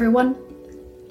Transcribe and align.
everyone. 0.00 0.34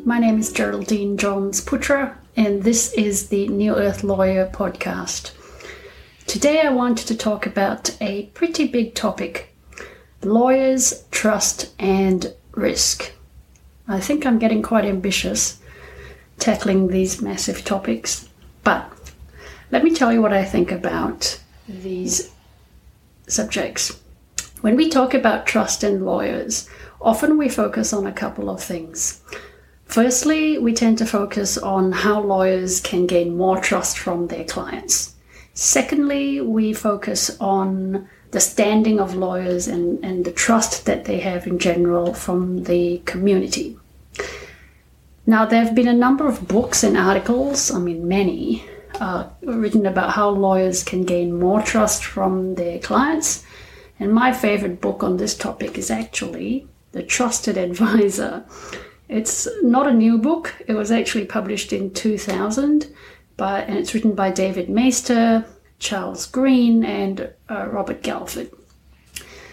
My 0.03 0.17
name 0.17 0.39
is 0.39 0.51
Geraldine 0.51 1.15
Johns-Putra, 1.15 2.17
and 2.35 2.63
this 2.63 2.91
is 2.93 3.29
the 3.29 3.47
New 3.47 3.75
Earth 3.75 4.03
Lawyer 4.03 4.49
podcast. 4.51 5.29
Today, 6.25 6.61
I 6.61 6.69
wanted 6.69 7.05
to 7.05 7.15
talk 7.15 7.45
about 7.45 7.95
a 8.01 8.25
pretty 8.33 8.67
big 8.67 8.95
topic 8.95 9.55
lawyers, 10.23 11.03
trust, 11.11 11.71
and 11.77 12.33
risk. 12.53 13.11
I 13.87 13.99
think 13.99 14.25
I'm 14.25 14.39
getting 14.39 14.63
quite 14.63 14.85
ambitious 14.85 15.59
tackling 16.39 16.87
these 16.87 17.21
massive 17.21 17.63
topics, 17.63 18.27
but 18.63 18.91
let 19.69 19.83
me 19.83 19.93
tell 19.93 20.11
you 20.11 20.19
what 20.19 20.33
I 20.33 20.43
think 20.43 20.71
about 20.71 21.39
these 21.67 22.31
subjects. 23.27 23.99
When 24.61 24.75
we 24.75 24.89
talk 24.89 25.13
about 25.13 25.45
trust 25.45 25.85
in 25.85 26.03
lawyers, 26.03 26.67
often 27.01 27.37
we 27.37 27.47
focus 27.47 27.93
on 27.93 28.05
a 28.05 28.11
couple 28.11 28.49
of 28.49 28.61
things. 28.61 29.21
Firstly, 29.85 30.57
we 30.57 30.73
tend 30.73 30.97
to 30.97 31.05
focus 31.05 31.57
on 31.57 31.93
how 31.93 32.19
lawyers 32.21 32.81
can 32.81 33.07
gain 33.07 33.37
more 33.37 33.59
trust 33.61 33.97
from 33.97 34.27
their 34.27 34.43
clients. 34.43 35.15
Secondly, 35.53 36.41
we 36.41 36.73
focus 36.73 37.37
on 37.39 38.09
the 38.31 38.39
standing 38.41 38.99
of 38.99 39.15
lawyers 39.15 39.67
and, 39.67 40.03
and 40.03 40.25
the 40.25 40.31
trust 40.31 40.85
that 40.85 41.05
they 41.05 41.19
have 41.19 41.47
in 41.47 41.57
general 41.57 42.13
from 42.13 42.65
the 42.65 43.01
community. 43.05 43.77
Now, 45.25 45.45
there 45.45 45.63
have 45.63 45.73
been 45.73 45.87
a 45.87 45.93
number 45.93 46.27
of 46.27 46.47
books 46.47 46.83
and 46.83 46.97
articles, 46.97 47.71
I 47.71 47.79
mean, 47.79 48.07
many, 48.07 48.65
uh, 48.99 49.29
written 49.41 49.85
about 49.85 50.11
how 50.11 50.29
lawyers 50.29 50.83
can 50.83 51.03
gain 51.03 51.39
more 51.39 51.61
trust 51.61 52.03
from 52.03 52.55
their 52.55 52.79
clients. 52.79 53.45
And 53.99 54.13
my 54.13 54.31
favorite 54.31 54.79
book 54.79 55.03
on 55.03 55.17
this 55.17 55.35
topic 55.35 55.77
is 55.77 55.91
actually 55.91 56.67
The 56.93 57.03
Trusted 57.03 57.57
Advisor. 57.57 58.45
It's 59.09 59.47
not 59.61 59.87
a 59.87 59.93
new 59.93 60.17
book, 60.17 60.55
it 60.67 60.73
was 60.73 60.91
actually 60.91 61.25
published 61.25 61.73
in 61.73 61.93
2000, 61.93 62.93
by, 63.37 63.61
and 63.61 63.77
it's 63.77 63.93
written 63.93 64.13
by 64.13 64.31
David 64.31 64.69
Maister, 64.69 65.45
Charles 65.79 66.25
Green, 66.25 66.83
and 66.83 67.33
uh, 67.49 67.67
Robert 67.69 68.03
Galford. 68.03 68.51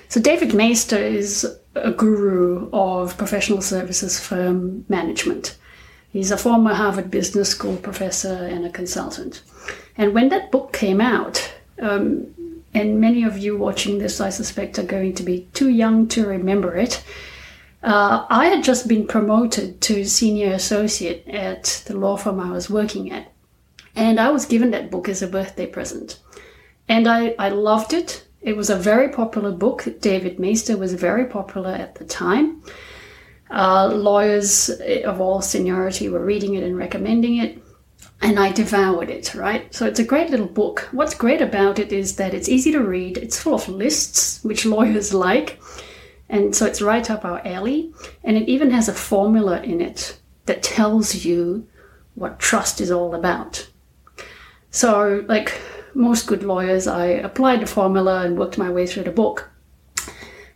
So, 0.08 0.20
David 0.20 0.50
Maister 0.50 0.98
is 0.98 1.46
a 1.74 1.90
guru 1.90 2.68
of 2.72 3.16
professional 3.16 3.62
services 3.62 4.20
firm 4.20 4.84
management. 4.88 5.56
He's 6.10 6.30
a 6.30 6.36
former 6.36 6.74
Harvard 6.74 7.10
Business 7.10 7.50
School 7.50 7.76
professor 7.76 8.32
and 8.32 8.64
a 8.64 8.70
consultant. 8.70 9.42
And 9.96 10.14
when 10.14 10.28
that 10.28 10.50
book 10.50 10.72
came 10.72 11.00
out, 11.00 11.52
um, 11.80 12.26
and 12.76 13.00
many 13.00 13.24
of 13.24 13.38
you 13.38 13.56
watching 13.56 13.98
this, 13.98 14.20
I 14.20 14.28
suspect, 14.28 14.78
are 14.78 14.82
going 14.82 15.14
to 15.14 15.22
be 15.22 15.48
too 15.54 15.70
young 15.70 16.08
to 16.08 16.26
remember 16.26 16.76
it. 16.76 17.02
Uh, 17.82 18.26
I 18.28 18.48
had 18.48 18.62
just 18.62 18.86
been 18.86 19.06
promoted 19.06 19.80
to 19.80 20.04
senior 20.04 20.52
associate 20.52 21.26
at 21.26 21.82
the 21.86 21.96
law 21.96 22.16
firm 22.16 22.38
I 22.38 22.50
was 22.50 22.68
working 22.68 23.10
at. 23.10 23.32
And 23.94 24.20
I 24.20 24.28
was 24.30 24.44
given 24.44 24.72
that 24.72 24.90
book 24.90 25.08
as 25.08 25.22
a 25.22 25.26
birthday 25.26 25.66
present. 25.66 26.18
And 26.86 27.08
I, 27.08 27.34
I 27.38 27.48
loved 27.48 27.94
it. 27.94 28.26
It 28.42 28.58
was 28.58 28.68
a 28.68 28.76
very 28.76 29.08
popular 29.08 29.52
book. 29.52 29.88
David 30.00 30.38
Maister 30.38 30.76
was 30.76 30.92
very 30.92 31.24
popular 31.24 31.70
at 31.70 31.94
the 31.94 32.04
time. 32.04 32.62
Uh, 33.50 33.86
lawyers 33.88 34.68
of 35.04 35.18
all 35.18 35.40
seniority 35.40 36.10
were 36.10 36.24
reading 36.24 36.56
it 36.56 36.64
and 36.64 36.76
recommending 36.76 37.38
it, 37.38 37.58
and 38.22 38.38
I 38.38 38.52
devoured 38.52 39.10
it, 39.10 39.34
right? 39.34 39.72
So 39.74 39.86
it's 39.86 40.00
a 40.00 40.04
great 40.04 40.30
little 40.30 40.46
book. 40.46 40.88
What's 40.92 41.14
great 41.14 41.42
about 41.42 41.78
it 41.78 41.92
is 41.92 42.16
that 42.16 42.34
it's 42.34 42.48
easy 42.48 42.72
to 42.72 42.82
read, 42.82 43.18
it's 43.18 43.40
full 43.40 43.54
of 43.54 43.68
lists, 43.68 44.42
which 44.42 44.66
lawyers 44.76 45.12
like, 45.12 45.60
and 46.28 46.54
so 46.54 46.66
it's 46.66 46.82
right 46.82 47.08
up 47.10 47.24
our 47.24 47.46
alley, 47.46 47.92
and 48.24 48.36
it 48.36 48.48
even 48.48 48.70
has 48.70 48.88
a 48.88 48.94
formula 48.94 49.62
in 49.62 49.80
it 49.80 50.18
that 50.46 50.62
tells 50.62 51.24
you 51.24 51.66
what 52.14 52.38
trust 52.38 52.80
is 52.80 52.90
all 52.90 53.14
about. 53.14 53.68
So, 54.70 55.24
like 55.28 55.60
most 55.94 56.26
good 56.26 56.42
lawyers, 56.42 56.86
I 56.86 57.06
applied 57.06 57.60
the 57.60 57.66
formula 57.66 58.22
and 58.24 58.38
worked 58.38 58.58
my 58.58 58.70
way 58.70 58.86
through 58.86 59.04
the 59.04 59.10
book. 59.10 59.50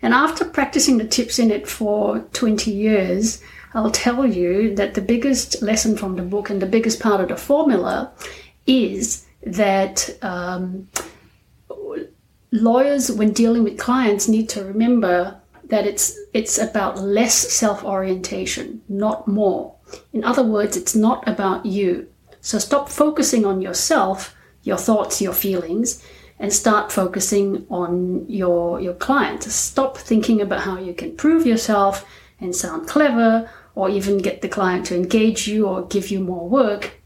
And 0.03 0.15
after 0.15 0.45
practicing 0.45 0.99
the 0.99 1.07
tips 1.07 1.39
in 1.39 1.51
it 1.51 1.69
for 1.69 2.21
20 2.33 2.71
years, 2.71 3.43
I'll 3.75 3.91
tell 3.91 4.27
you 4.27 4.75
that 4.75 4.95
the 4.95 5.01
biggest 5.01 5.63
lesson 5.63 5.97
from 5.97 6.17
the 6.17 6.23
book 6.23 6.51
and 6.51 6.61
the 6.61 6.67
biggest 6.67 7.01
part 7.01 7.21
of 7.21 7.29
the 7.29 7.37
formula 7.37 8.13
is 8.67 9.27
that 9.43 10.11
um, 10.23 10.89
lawyers, 12.51 13.11
when 13.13 13.33
dealing 13.33 13.65
with 13.65 13.79
clients, 13.79 14.29
need 14.29 14.49
to 14.51 14.65
remember 14.65 15.41
that 15.65 15.87
it's 15.87 16.19
it's 16.35 16.59
about 16.59 16.99
less 16.99 17.35
self-orientation, 17.35 18.83
not 18.89 19.29
more. 19.29 19.75
In 20.13 20.25
other 20.25 20.43
words, 20.43 20.77
it's 20.77 20.97
not 20.97 21.27
about 21.29 21.65
you. 21.65 22.09
So 22.41 22.59
stop 22.59 22.89
focusing 22.89 23.45
on 23.45 23.63
yourself, 23.63 24.35
your 24.63 24.79
thoughts, 24.79 25.23
your 25.23 25.33
feelings, 25.33 26.05
and 26.41 26.53
start 26.53 26.91
focusing 26.91 27.67
on 27.71 28.27
your 28.29 28.81
your 28.81 28.95
client. 28.95 29.45
Stop 29.45 29.97
thinking 29.97 30.41
about 30.41 30.61
how 30.61 30.79
you 30.79 30.93
can 30.93 31.17
prove 31.17 31.47
yourself 31.47 32.05
and 32.41 32.57
sound 32.57 32.89
clever 32.89 33.49
or 33.75 33.89
even 33.89 34.19
get 34.19 34.43
the 34.43 34.49
client 34.49 34.87
to 34.87 34.97
engage 34.97 35.47
you 35.47 35.67
or 35.67 35.87
give 35.87 36.11
you 36.11 36.21
more 36.21 36.49
work 36.49 37.01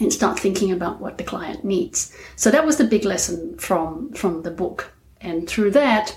and 0.00 0.12
start 0.12 0.38
thinking 0.38 0.70
about 0.70 1.00
what 1.00 1.18
the 1.18 1.24
client 1.24 1.64
needs. 1.64 2.14
So 2.36 2.50
that 2.50 2.66
was 2.66 2.76
the 2.76 2.84
big 2.84 3.04
lesson 3.04 3.56
from 3.58 4.12
from 4.12 4.42
the 4.42 4.50
book. 4.50 4.92
And 5.20 5.48
through 5.48 5.72
that, 5.72 6.16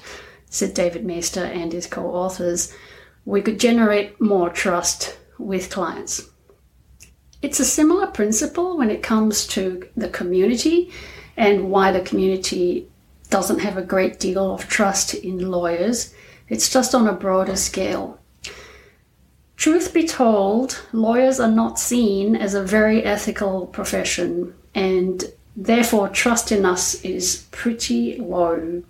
said 0.50 0.74
David 0.74 1.06
Maister 1.06 1.44
and 1.44 1.72
his 1.72 1.88
co-authors, 1.88 2.74
we 3.26 3.42
could 3.42 3.60
generate 3.60 4.20
more 4.22 4.50
trust 4.50 5.18
with 5.38 5.72
clients. 5.72 6.30
It's 7.42 7.60
a 7.60 7.66
similar 7.66 8.06
principle 8.08 8.78
when 8.78 8.92
it 8.92 9.02
comes 9.02 9.48
to 9.48 9.88
the 9.98 10.10
community 10.10 10.92
and 11.38 11.72
why 11.72 11.92
the 11.92 12.02
community 12.02 12.88
doesn't 13.32 13.60
have 13.60 13.78
a 13.78 13.82
great 13.82 14.20
deal 14.20 14.54
of 14.54 14.68
trust 14.68 15.16
in 15.16 15.50
lawyers. 15.50 16.14
It's 16.50 16.70
just 16.70 16.94
on 16.94 17.08
a 17.08 17.14
broader 17.14 17.56
scale. 17.56 18.20
Truth 19.62 19.94
be 19.94 20.08
told, 20.08 20.82
lawyers 20.92 21.40
are 21.40 21.48
not 21.48 21.78
seen 21.78 22.36
as 22.36 22.56
a 22.56 22.64
very 22.64 23.04
ethical 23.04 23.68
profession, 23.68 24.56
and 24.74 25.24
therefore 25.56 26.10
trust 26.10 26.52
in 26.52 26.66
us 26.66 27.00
is 27.04 27.46
pretty 27.52 28.18
low. 28.18 28.82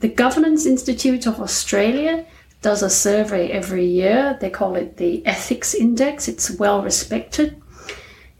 The 0.00 0.08
Governance 0.08 0.64
Institute 0.64 1.26
of 1.26 1.42
Australia 1.42 2.24
does 2.62 2.82
a 2.82 2.88
survey 2.88 3.50
every 3.50 3.84
year. 3.84 4.38
They 4.40 4.48
call 4.48 4.76
it 4.76 4.96
the 4.96 5.20
Ethics 5.26 5.74
Index. 5.74 6.26
It's 6.26 6.52
well 6.52 6.82
respected. 6.82 7.60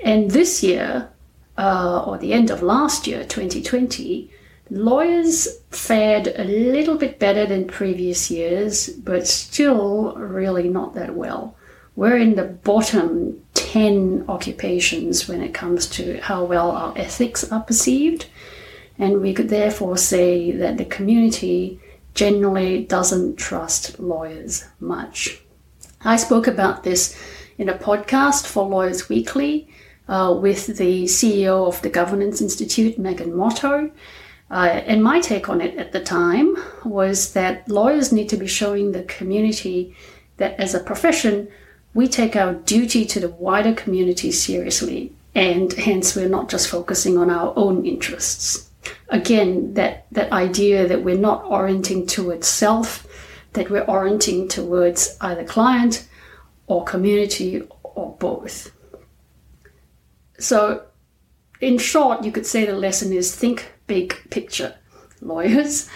And 0.01 0.31
this 0.31 0.63
year, 0.63 1.11
uh, 1.59 2.03
or 2.07 2.17
the 2.17 2.33
end 2.33 2.49
of 2.51 2.63
last 2.63 3.07
year, 3.07 3.25
2020, 3.25 4.31
lawyers 4.71 5.47
fared 5.69 6.29
a 6.29 6.45
little 6.45 6.97
bit 6.97 7.19
better 7.19 7.45
than 7.45 7.67
previous 7.67 8.31
years, 8.31 8.89
but 8.89 9.27
still 9.27 10.15
really 10.15 10.71
not 10.71 10.95
that 10.95 11.15
well. 11.15 11.55
We're 11.99 12.19
in 12.19 12.37
the 12.37 12.45
bottom 12.45 13.43
10 13.55 14.27
occupations 14.29 15.27
when 15.27 15.43
it 15.43 15.53
comes 15.53 15.89
to 15.89 16.21
how 16.21 16.45
well 16.45 16.71
our 16.71 16.97
ethics 16.97 17.51
are 17.51 17.63
perceived, 17.63 18.27
and 19.01 19.21
we 19.21 19.35
could 19.35 19.49
therefore 19.49 19.97
say 19.97 20.53
that 20.53 20.79
the 20.79 20.85
community 20.85 21.81
generally 22.15 22.85
doesn't 22.85 23.35
trust 23.35 23.99
lawyers 23.99 24.65
much. 24.79 25.41
I 26.03 26.15
spoke 26.15 26.47
about 26.47 26.85
this 26.85 27.21
in 27.59 27.69
a 27.69 27.77
podcast 27.77 28.47
for 28.47 28.65
Lawyers 28.65 29.09
Weekly 29.09 29.69
uh, 30.07 30.39
with 30.41 30.79
the 30.79 31.03
CEO 31.07 31.67
of 31.67 31.83
the 31.83 31.91
Governance 31.91 32.41
Institute, 32.41 32.97
Megan 32.97 33.37
Motto. 33.37 33.91
Uh, 34.53 34.83
and 34.87 35.03
my 35.03 35.19
take 35.19 35.49
on 35.49 35.61
it 35.61 35.77
at 35.77 35.91
the 35.91 36.05
time 36.05 36.57
was 36.85 37.33
that 37.33 37.69
lawyers 37.69 38.13
need 38.13 38.29
to 38.29 38.37
be 38.37 38.47
showing 38.47 38.93
the 38.93 39.03
community 39.03 39.97
that 40.37 40.55
as 40.61 40.77
a 40.77 40.85
profession, 40.85 41.49
we 41.99 42.07
take 42.07 42.37
our 42.37 42.55
duty 42.55 43.05
to 43.05 43.19
the 43.19 43.29
wider 43.29 43.73
community 43.75 44.31
seriously, 44.31 45.13
and 45.35 45.73
hence 45.73 46.15
we're 46.15 46.29
not 46.29 46.49
just 46.49 46.69
focusing 46.69 47.19
on 47.19 47.29
our 47.29 47.53
own 47.57 47.85
interests. 47.85 48.71
Again, 49.09 49.75
that, 49.75 50.07
that 50.13 50.31
idea 50.31 50.87
that 50.87 51.03
we're 51.03 51.19
not 51.19 51.43
orienting 51.47 52.07
towards 52.07 52.47
self, 52.47 53.05
that 53.55 53.69
we're 53.69 53.83
orienting 53.87 54.47
towards 54.47 55.17
either 55.21 55.43
client 55.43 56.07
or 56.69 56.85
community 56.85 57.65
or 57.83 58.15
both. 58.21 58.71
So, 60.39 60.85
in 61.61 61.79
short, 61.79 62.23
you 62.23 62.31
could 62.31 62.47
say 62.47 62.65
the 62.65 62.77
lesson 62.77 63.13
is 63.13 63.35
think 63.35 63.73
big 63.89 64.15
picture, 64.31 64.77
lawyers. 65.21 65.91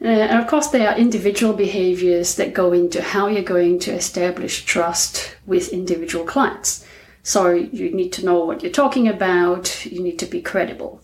Uh, 0.00 0.06
and 0.06 0.40
of 0.40 0.46
course, 0.46 0.68
there 0.68 0.88
are 0.88 0.96
individual 0.96 1.52
behaviors 1.52 2.36
that 2.36 2.54
go 2.54 2.72
into 2.72 3.02
how 3.02 3.26
you're 3.26 3.42
going 3.42 3.78
to 3.80 3.92
establish 3.92 4.64
trust 4.64 5.36
with 5.46 5.72
individual 5.72 6.24
clients. 6.24 6.86
So, 7.24 7.50
you 7.50 7.90
need 7.90 8.12
to 8.14 8.24
know 8.24 8.44
what 8.44 8.62
you're 8.62 8.72
talking 8.72 9.08
about, 9.08 9.84
you 9.84 10.00
need 10.00 10.18
to 10.20 10.26
be 10.26 10.40
credible. 10.40 11.02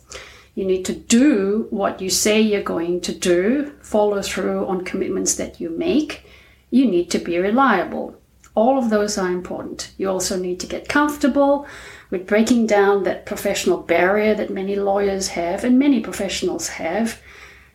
You 0.54 0.64
need 0.64 0.84
to 0.84 0.94
do 0.94 1.66
what 1.70 2.00
you 2.00 2.08
say 2.08 2.40
you're 2.40 2.62
going 2.62 3.00
to 3.02 3.12
do, 3.12 3.72
follow 3.82 4.22
through 4.22 4.66
on 4.66 4.84
commitments 4.84 5.34
that 5.34 5.60
you 5.60 5.70
make. 5.70 6.24
You 6.70 6.86
need 6.86 7.10
to 7.10 7.18
be 7.18 7.38
reliable. 7.38 8.16
All 8.54 8.78
of 8.78 8.88
those 8.88 9.18
are 9.18 9.32
important. 9.32 9.92
You 9.98 10.08
also 10.08 10.38
need 10.38 10.60
to 10.60 10.68
get 10.68 10.88
comfortable 10.88 11.66
with 12.10 12.28
breaking 12.28 12.68
down 12.68 13.02
that 13.02 13.26
professional 13.26 13.78
barrier 13.78 14.34
that 14.36 14.50
many 14.50 14.76
lawyers 14.76 15.28
have 15.28 15.64
and 15.64 15.76
many 15.76 15.98
professionals 15.98 16.68
have 16.68 17.20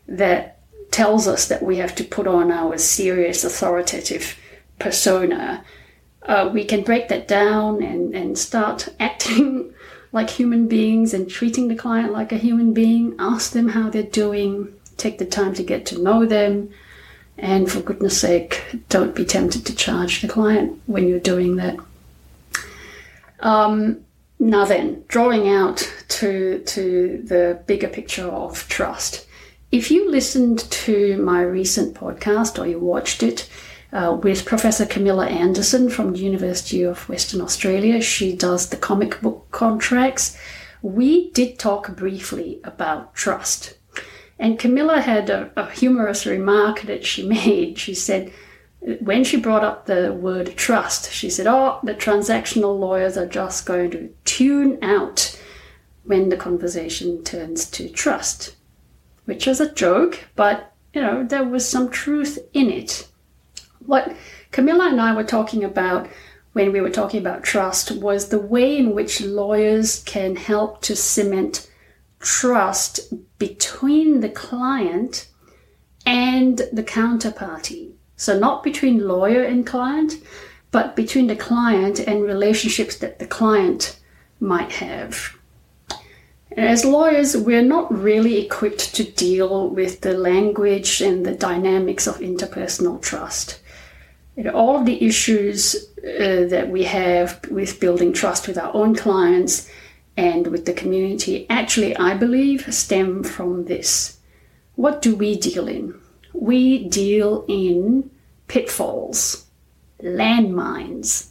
that 0.07 0.59
tells 0.92 1.28
us 1.28 1.48
that 1.48 1.64
we 1.64 1.78
have 1.78 1.96
to 1.96 2.04
put 2.04 2.28
on 2.28 2.52
our 2.52 2.78
serious 2.78 3.44
authoritative 3.44 4.38
persona. 4.80 5.64
Uh, 6.24 6.50
we 6.54 6.64
can 6.66 6.84
break 6.84 7.08
that 7.10 7.28
down 7.28 7.84
and, 7.84 8.16
and 8.16 8.38
start 8.38 8.90
acting 9.00 9.74
like 10.12 10.30
human 10.30 10.68
beings 10.68 11.14
and 11.14 11.30
treating 11.30 11.68
the 11.68 11.76
client 11.76 12.12
like 12.12 12.32
a 12.32 12.38
human 12.38 12.74
being. 12.74 13.16
Ask 13.20 13.52
them 13.52 13.70
how 13.70 13.90
they're 13.90 14.04
doing, 14.04 14.74
take 14.98 15.18
the 15.20 15.26
time 15.26 15.54
to 15.56 15.64
get 15.64 15.86
to 15.88 16.02
know 16.02 16.26
them, 16.26 16.70
and 17.38 17.72
for 17.72 17.80
goodness 17.80 18.20
sake, 18.20 18.64
don't 18.90 19.16
be 19.16 19.24
tempted 19.24 19.66
to 19.66 19.76
charge 19.76 20.22
the 20.22 20.28
client 20.28 20.82
when 20.88 21.08
you're 21.08 21.20
doing 21.20 21.56
that. 21.56 21.78
Um, 23.40 24.04
now 24.40 24.66
then, 24.66 25.04
drawing 25.08 25.48
out 25.48 25.90
to 26.10 26.60
to 26.60 27.24
the 27.26 27.62
bigger 27.66 27.88
picture 27.88 28.28
of 28.28 28.68
trust. 28.68 29.26
If 29.71 29.92
you 29.92 30.10
listened 30.10 30.60
to 30.71 31.18
my 31.18 31.44
recent 31.44 31.94
podcast 31.94 32.57
or 32.57 32.66
you 32.66 32.80
watched 32.80 33.21
it 33.21 33.48
uh, 33.94 34.18
with 34.19 34.44
Professor 34.45 34.83
Camilla 34.83 35.27
Andersen 35.27 35.92
from 35.92 36.13
the 36.13 36.19
University 36.19 36.81
of 36.81 37.07
Western 37.07 37.39
Australia, 37.39 38.01
she 38.01 38.36
does 38.36 38.69
the 38.69 38.77
comic 38.77 39.21
book 39.21 39.45
contracts. 39.51 40.36
We 40.81 41.30
did 41.33 41.60
talk 41.60 41.95
briefly 41.95 42.60
about 42.63 43.13
trust. 43.13 43.77
And 44.39 44.57
Camilla 44.57 45.01
had 45.01 45.30
a, 45.30 45.51
a 45.56 45.69
humorous 45.69 46.25
remark 46.25 46.81
that 46.83 47.06
she 47.06 47.21
made. 47.27 47.77
She 47.77 47.94
said, 47.94 48.33
when 49.01 49.24
she 49.24 49.38
brought 49.38 49.63
up 49.63 49.86
the 49.86 50.13
word 50.13 50.57
trust, 50.57 51.12
she 51.12 51.30
said, 51.30 51.45
Oh, 51.45 51.80
the 51.83 51.94
transactional 51.94 52.80
lawyers 52.80 53.18
are 53.18 53.27
just 53.27 53.68
going 53.68 53.92
to 53.92 54.10
tune 54.25 54.80
out 54.81 55.39
when 56.06 56.30
the 56.30 56.38
conversation 56.38 57.24
turns 57.24 57.69
to 57.69 57.88
trust 57.88 58.56
which 59.30 59.46
was 59.46 59.62
a 59.62 59.72
joke, 59.72 60.26
but 60.36 60.74
you 60.92 61.00
know, 61.02 61.24
there 61.24 61.44
was 61.44 61.70
some 61.70 61.90
truth 61.90 62.40
in 62.52 62.70
it. 62.72 63.08
What 63.86 64.16
Camilla 64.52 64.90
and 64.90 65.00
I 65.00 65.16
were 65.16 65.24
talking 65.24 65.64
about 65.64 66.10
when 66.54 66.72
we 66.72 66.81
were 66.81 66.90
talking 66.90 67.20
about 67.20 67.44
trust 67.44 67.92
was 67.92 68.30
the 68.30 68.40
way 68.40 68.76
in 68.76 68.96
which 68.96 69.22
lawyers 69.22 70.02
can 70.04 70.36
help 70.36 70.81
to 70.81 70.96
cement 70.96 71.70
trust 72.20 73.14
between 73.38 74.22
the 74.22 74.30
client 74.30 75.28
and 76.08 76.58
the 76.74 76.84
counterparty. 76.84 77.92
So, 78.16 78.38
not 78.38 78.64
between 78.64 79.08
lawyer 79.08 79.44
and 79.44 79.66
client, 79.66 80.14
but 80.72 80.96
between 80.96 81.28
the 81.28 81.36
client 81.36 82.00
and 82.00 82.24
relationships 82.24 82.98
that 82.98 83.20
the 83.20 83.28
client 83.28 84.00
might 84.40 84.72
have. 84.72 85.39
As 86.60 86.84
lawyers, 86.84 87.38
we're 87.38 87.62
not 87.62 87.90
really 87.90 88.38
equipped 88.46 88.94
to 88.96 89.06
deal 89.06 89.70
with 89.70 90.02
the 90.02 90.14
language 90.14 91.00
and 91.00 91.26
the 91.26 91.34
dynamics 91.34 92.06
of 92.06 92.18
interpersonal 92.18 93.02
trust. 93.02 93.62
You 94.36 94.44
know, 94.44 94.52
all 94.52 94.78
of 94.78 94.86
the 94.86 95.02
issues 95.02 95.74
uh, 96.00 96.48
that 96.50 96.68
we 96.70 96.84
have 96.84 97.40
with 97.50 97.80
building 97.80 98.12
trust 98.12 98.46
with 98.46 98.58
our 98.58 98.76
own 98.76 98.94
clients 98.94 99.72
and 100.18 100.48
with 100.48 100.66
the 100.66 100.74
community 100.74 101.50
actually, 101.50 101.96
I 101.96 102.16
believe, 102.16 102.74
stem 102.74 103.24
from 103.24 103.66
this. 103.66 104.20
What 104.76 105.02
do 105.02 105.16
we 105.16 105.38
deal 105.38 105.70
in? 105.70 105.98
We 106.34 106.90
deal 106.90 107.46
in 107.48 108.12
pitfalls, 108.50 109.46
landmines, 110.04 111.30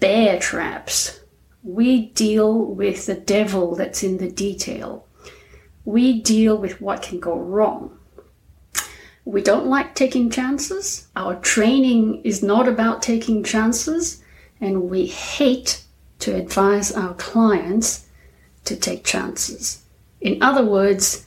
bear 0.00 0.40
traps, 0.40 1.20
we 1.64 2.06
deal 2.08 2.62
with 2.62 3.06
the 3.06 3.14
devil 3.14 3.74
that's 3.74 4.02
in 4.02 4.18
the 4.18 4.30
detail. 4.30 5.06
We 5.86 6.20
deal 6.20 6.56
with 6.58 6.80
what 6.80 7.02
can 7.02 7.18
go 7.18 7.36
wrong. 7.36 7.98
We 9.24 9.42
don't 9.42 9.66
like 9.66 9.94
taking 9.94 10.28
chances. 10.28 11.08
Our 11.16 11.36
training 11.36 12.20
is 12.22 12.42
not 12.42 12.68
about 12.68 13.02
taking 13.02 13.42
chances, 13.42 14.22
and 14.60 14.90
we 14.90 15.06
hate 15.06 15.82
to 16.18 16.36
advise 16.36 16.92
our 16.92 17.14
clients 17.14 18.06
to 18.66 18.76
take 18.76 19.04
chances. 19.04 19.82
In 20.20 20.42
other 20.42 20.64
words, 20.64 21.26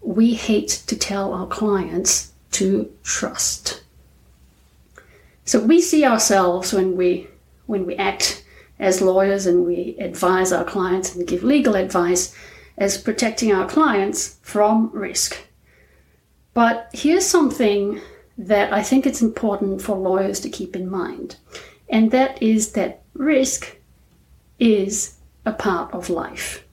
we 0.00 0.32
hate 0.34 0.82
to 0.86 0.96
tell 0.96 1.34
our 1.34 1.46
clients 1.46 2.32
to 2.52 2.90
trust. 3.02 3.82
So 5.44 5.60
we 5.60 5.82
see 5.82 6.06
ourselves 6.06 6.72
when 6.72 6.96
we 6.96 7.28
when 7.66 7.86
we 7.86 7.96
act 7.96 8.43
as 8.78 9.00
lawyers 9.00 9.46
and 9.46 9.64
we 9.64 9.96
advise 9.98 10.52
our 10.52 10.64
clients 10.64 11.14
and 11.14 11.26
give 11.26 11.42
legal 11.42 11.76
advice 11.76 12.34
as 12.76 12.98
protecting 12.98 13.52
our 13.52 13.68
clients 13.68 14.38
from 14.42 14.90
risk. 14.92 15.36
But 16.54 16.90
here's 16.92 17.26
something 17.26 18.00
that 18.36 18.72
I 18.72 18.82
think 18.82 19.06
it's 19.06 19.22
important 19.22 19.80
for 19.80 19.96
lawyers 19.96 20.40
to 20.40 20.48
keep 20.48 20.74
in 20.74 20.90
mind, 20.90 21.36
and 21.88 22.10
that 22.10 22.42
is 22.42 22.72
that 22.72 23.02
risk 23.14 23.76
is 24.58 25.16
a 25.46 25.52
part 25.52 25.92
of 25.92 26.10
life. 26.10 26.64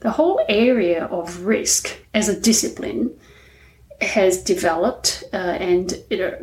The 0.00 0.10
whole 0.10 0.44
area 0.48 1.06
of 1.06 1.44
risk 1.44 1.96
as 2.14 2.28
a 2.28 2.38
discipline 2.38 3.18
has 4.00 4.42
developed, 4.42 5.24
uh, 5.32 5.36
and 5.36 5.94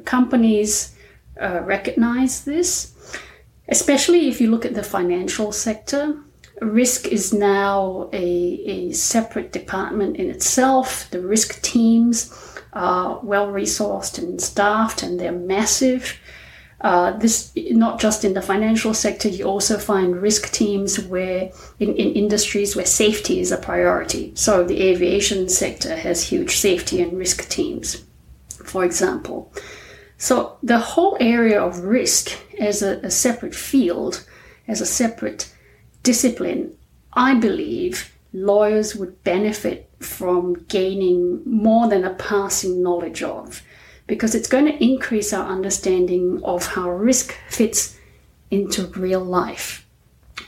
companies 0.06 0.96
uh, 1.40 1.62
recognize 1.64 2.44
this 2.44 2.94
especially 3.70 4.28
if 4.28 4.40
you 4.40 4.50
look 4.50 4.66
at 4.66 4.74
the 4.74 4.84
financial 4.84 5.52
sector. 5.52 6.18
Risk 6.62 7.08
is 7.08 7.34
now 7.34 8.10
a, 8.14 8.24
a 8.24 8.92
separate 8.94 9.52
department 9.52 10.18
in 10.18 10.30
itself. 10.30 11.10
The 11.12 11.20
risk 11.20 11.62
teams 11.62 12.34
are 12.74 13.20
well 13.24 13.48
resourced 13.48 14.18
and 14.18 14.40
staffed, 14.40 15.04
and 15.04 15.20
they're 15.20 15.32
massive. 15.32 16.18
Uh, 16.82 17.18
this 17.18 17.52
not 17.56 18.00
just 18.00 18.24
in 18.24 18.34
the 18.34 18.42
financial 18.42 18.94
sector, 18.94 19.28
you 19.28 19.46
also 19.46 19.78
find 19.78 20.22
risk 20.22 20.52
teams 20.52 21.00
where 21.00 21.50
in, 21.80 21.96
in 21.96 22.14
industries 22.14 22.76
where 22.76 22.86
safety 22.86 23.40
is 23.40 23.52
a 23.52 23.58
priority. 23.58 24.32
So 24.36 24.64
the 24.64 24.82
aviation 24.82 25.50
sector 25.50 25.96
has 25.96 26.24
huge 26.24 26.58
safety 26.58 27.02
and 27.02 27.18
risk 27.18 27.50
teams, 27.50 28.04
for 28.64 28.86
example. 28.86 29.52
So 30.18 30.58
the 30.64 30.80
whole 30.80 31.18
area 31.20 31.62
of 31.62 31.80
risk 31.80 32.32
as 32.60 32.82
a, 32.82 33.00
a 33.00 33.12
separate 33.12 33.56
field, 33.56 34.26
as 34.68 34.82
a 34.82 34.86
separate 34.86 35.54
discipline, 36.04 36.78
I 37.14 37.36
believe 37.36 38.14
lawyers 38.34 38.96
would 38.96 39.24
benefit 39.24 39.90
from 40.00 40.66
gaining 40.68 41.42
more 41.46 41.88
than 41.88 42.04
a 42.04 42.14
passing 42.14 42.84
knowledge 42.84 43.24
of 43.24 43.62
because 44.08 44.36
it's 44.36 44.48
going 44.48 44.66
to 44.66 44.84
increase 44.84 45.34
our 45.34 45.48
understanding 45.48 46.42
of 46.44 46.66
how 46.66 46.90
risk 46.90 47.34
fits 47.50 47.98
into 48.52 48.86
real 48.88 49.22
life. 49.22 49.86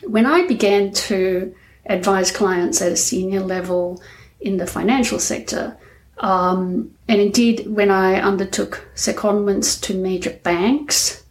When 0.03 0.25
I 0.25 0.45
began 0.45 0.91
to 0.93 1.55
advise 1.85 2.31
clients 2.31 2.81
at 2.81 2.91
a 2.91 2.97
senior 2.97 3.39
level 3.39 4.01
in 4.39 4.57
the 4.57 4.67
financial 4.67 5.19
sector, 5.19 5.77
um, 6.19 6.95
and 7.07 7.21
indeed, 7.21 7.67
when 7.67 7.91
I 7.91 8.19
undertook 8.19 8.87
secondments 8.95 9.79
to 9.83 9.93
major 9.93 10.31
banks 10.43 11.23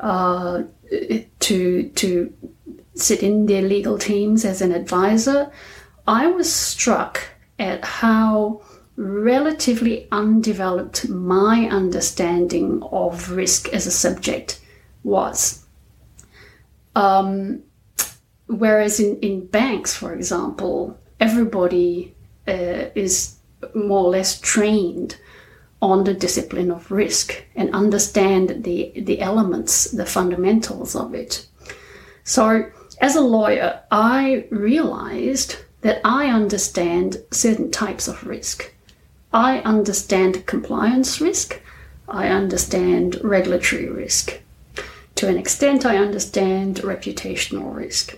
uh, 0.00 0.62
to 1.40 1.88
to 1.88 2.34
sit 2.94 3.22
in 3.22 3.46
their 3.46 3.62
legal 3.62 3.98
teams 3.98 4.44
as 4.44 4.62
an 4.62 4.72
advisor, 4.72 5.50
I 6.06 6.26
was 6.26 6.52
struck 6.52 7.20
at 7.58 7.84
how 7.84 8.62
relatively 8.96 10.08
undeveloped 10.12 11.08
my 11.08 11.68
understanding 11.70 12.82
of 12.90 13.30
risk 13.30 13.68
as 13.70 13.86
a 13.86 13.90
subject 13.90 14.60
was. 15.02 15.64
Um, 16.94 17.62
whereas 18.46 19.00
in, 19.00 19.18
in 19.20 19.46
banks, 19.46 19.94
for 19.94 20.12
example, 20.12 20.98
everybody 21.20 22.14
uh, 22.46 22.90
is 22.94 23.38
more 23.74 24.04
or 24.04 24.10
less 24.10 24.40
trained 24.40 25.16
on 25.80 26.04
the 26.04 26.14
discipline 26.14 26.70
of 26.70 26.90
risk 26.90 27.44
and 27.56 27.74
understand 27.74 28.64
the, 28.64 28.92
the 28.96 29.20
elements, 29.20 29.90
the 29.90 30.06
fundamentals 30.06 30.94
of 30.94 31.14
it. 31.14 31.46
So, 32.24 32.70
as 33.00 33.16
a 33.16 33.20
lawyer, 33.20 33.80
I 33.90 34.46
realized 34.50 35.56
that 35.80 36.00
I 36.04 36.26
understand 36.26 37.16
certain 37.32 37.70
types 37.72 38.06
of 38.06 38.24
risk. 38.24 38.72
I 39.32 39.58
understand 39.60 40.46
compliance 40.46 41.20
risk, 41.20 41.60
I 42.08 42.28
understand 42.28 43.18
regulatory 43.24 43.88
risk. 43.88 44.40
To 45.16 45.28
an 45.28 45.36
extent, 45.36 45.84
I 45.84 45.96
understand 45.96 46.76
reputational 46.76 47.74
risk. 47.74 48.16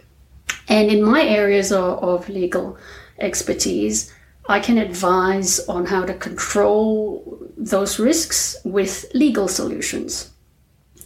And 0.68 0.90
in 0.90 1.02
my 1.02 1.22
areas 1.22 1.72
of, 1.72 2.02
of 2.02 2.28
legal 2.28 2.76
expertise, 3.18 4.12
I 4.46 4.60
can 4.60 4.78
advise 4.78 5.60
on 5.68 5.86
how 5.86 6.04
to 6.04 6.14
control 6.14 7.38
those 7.56 7.98
risks 7.98 8.56
with 8.64 9.06
legal 9.14 9.48
solutions. 9.48 10.30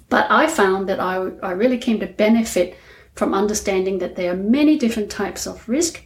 But 0.08 0.26
I 0.30 0.46
found 0.46 0.88
that 0.88 1.00
I, 1.00 1.30
I 1.42 1.52
really 1.52 1.78
came 1.78 2.00
to 2.00 2.06
benefit 2.06 2.76
from 3.14 3.34
understanding 3.34 3.98
that 3.98 4.16
there 4.16 4.32
are 4.32 4.36
many 4.36 4.78
different 4.78 5.10
types 5.10 5.46
of 5.46 5.68
risk 5.68 6.02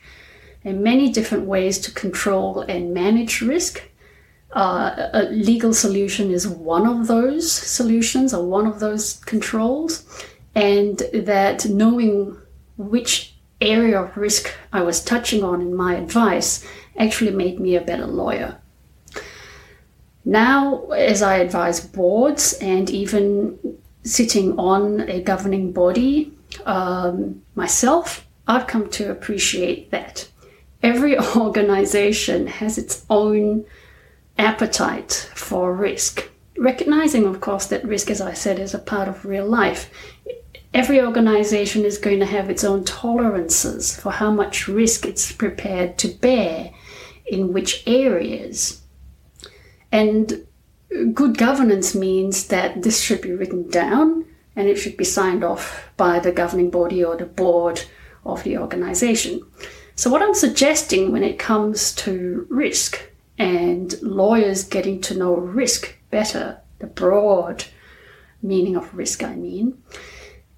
and 0.64 0.82
many 0.82 1.10
different 1.10 1.46
ways 1.46 1.78
to 1.80 1.92
control 1.92 2.60
and 2.60 2.94
manage 2.94 3.40
risk. 3.40 3.82
Uh, 4.52 5.08
a 5.14 5.22
legal 5.30 5.72
solution 5.72 6.30
is 6.30 6.46
one 6.46 6.86
of 6.86 7.06
those 7.06 7.50
solutions 7.50 8.34
or 8.34 8.46
one 8.46 8.66
of 8.66 8.80
those 8.80 9.14
controls, 9.24 10.04
and 10.54 11.02
that 11.14 11.64
knowing 11.66 12.36
which 12.76 13.34
area 13.62 14.02
of 14.02 14.16
risk 14.16 14.52
I 14.72 14.82
was 14.82 15.02
touching 15.02 15.42
on 15.42 15.62
in 15.62 15.74
my 15.74 15.94
advice 15.94 16.66
actually 16.96 17.32
made 17.32 17.58
me 17.60 17.76
a 17.76 17.80
better 17.80 18.06
lawyer. 18.06 18.58
Now, 20.24 20.86
as 20.90 21.22
I 21.22 21.36
advise 21.36 21.80
boards 21.80 22.52
and 22.54 22.88
even 22.90 23.58
sitting 24.04 24.58
on 24.58 25.00
a 25.08 25.22
governing 25.22 25.72
body 25.72 26.32
um, 26.64 27.42
myself, 27.54 28.26
I've 28.46 28.66
come 28.66 28.88
to 28.90 29.10
appreciate 29.10 29.90
that. 29.90 30.28
Every 30.82 31.18
organization 31.36 32.46
has 32.46 32.78
its 32.78 33.04
own 33.10 33.64
appetite 34.38 35.30
for 35.34 35.74
risk. 35.74 36.28
Recognizing, 36.56 37.26
of 37.26 37.40
course, 37.40 37.66
that 37.66 37.84
risk, 37.84 38.10
as 38.10 38.20
I 38.20 38.34
said, 38.34 38.58
is 38.58 38.74
a 38.74 38.78
part 38.78 39.08
of 39.08 39.24
real 39.24 39.46
life. 39.46 39.90
Every 40.74 41.00
organization 41.00 41.84
is 41.84 41.98
going 41.98 42.20
to 42.20 42.26
have 42.26 42.48
its 42.48 42.64
own 42.64 42.84
tolerances 42.84 43.98
for 43.98 44.12
how 44.12 44.30
much 44.30 44.68
risk 44.68 45.04
it's 45.04 45.32
prepared 45.32 45.98
to 45.98 46.08
bear 46.08 46.72
in 47.32 47.52
which 47.52 47.82
areas. 47.86 48.82
And 49.90 50.46
good 51.14 51.38
governance 51.38 51.94
means 51.94 52.48
that 52.48 52.82
this 52.82 53.00
should 53.00 53.22
be 53.22 53.32
written 53.32 53.68
down 53.70 54.26
and 54.54 54.68
it 54.68 54.76
should 54.76 54.98
be 54.98 55.04
signed 55.04 55.42
off 55.42 55.90
by 55.96 56.18
the 56.18 56.30
governing 56.30 56.70
body 56.70 57.02
or 57.02 57.16
the 57.16 57.24
board 57.24 57.82
of 58.26 58.44
the 58.44 58.58
organization. 58.58 59.40
So, 59.94 60.10
what 60.10 60.22
I'm 60.22 60.34
suggesting 60.34 61.10
when 61.10 61.24
it 61.24 61.38
comes 61.38 61.94
to 61.96 62.46
risk 62.50 63.00
and 63.38 64.00
lawyers 64.02 64.64
getting 64.64 65.00
to 65.02 65.16
know 65.16 65.34
risk 65.34 65.96
better, 66.10 66.60
the 66.80 66.86
broad 66.86 67.64
meaning 68.42 68.76
of 68.76 68.94
risk, 68.94 69.22
I 69.22 69.34
mean, 69.34 69.82